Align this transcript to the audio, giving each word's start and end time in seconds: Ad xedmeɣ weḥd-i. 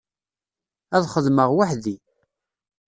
Ad 0.95 1.05
xedmeɣ 1.13 1.49
weḥd-i. 1.57 1.95